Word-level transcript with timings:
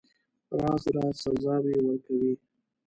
راز 0.59 0.83
راز 0.95 1.15
سزاوي 1.23 1.75
ورکوي. 1.85 2.33